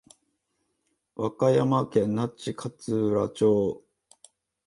[1.15, 2.75] 和歌山県那智勝
[3.09, 3.83] 浦町